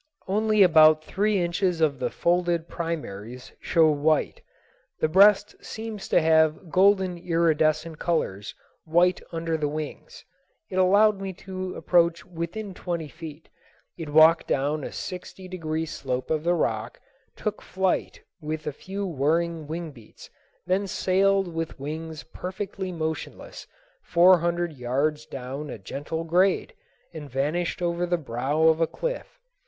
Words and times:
Only 0.27 0.63
about 0.63 1.03
three 1.03 1.39
inches 1.39 1.79
of 1.79 1.99
the 1.99 2.09
folded 2.09 2.67
primaries 2.67 3.51
show 3.59 3.91
white. 3.91 4.41
The 4.99 5.07
breast 5.07 5.55
seems 5.63 6.07
to 6.09 6.19
have 6.19 6.71
golden 6.71 7.19
iridescent 7.19 7.99
colors, 7.99 8.55
white 8.83 9.21
under 9.31 9.57
the 9.57 9.67
wings. 9.67 10.25
It 10.71 10.77
allowed 10.77 11.21
me 11.21 11.33
to 11.45 11.75
approach 11.75 12.25
within 12.25 12.73
twenty 12.73 13.09
feet. 13.09 13.47
It 13.95 14.09
walked 14.09 14.47
down 14.47 14.83
a 14.83 14.91
sixty 14.91 15.47
degree 15.47 15.85
slope 15.85 16.31
of 16.31 16.43
the 16.43 16.55
rock, 16.55 16.99
took 17.35 17.61
flight 17.61 18.21
with 18.41 18.65
a 18.65 18.73
few 18.73 19.05
whirring 19.05 19.67
wing 19.67 19.91
beats, 19.91 20.31
then 20.65 20.87
sailed 20.87 21.47
with 21.53 21.79
wings 21.79 22.23
perfectly 22.23 22.91
motionless 22.91 23.67
four 24.01 24.39
hundred 24.39 24.73
yards 24.73 25.27
down 25.27 25.69
a 25.69 25.77
gentle 25.77 26.23
grade, 26.23 26.73
and 27.13 27.29
vanished 27.29 27.83
over 27.83 28.07
the 28.07 28.17
brow 28.17 28.63
of 28.63 28.81
a 28.81 28.87
cliff. 28.87 29.39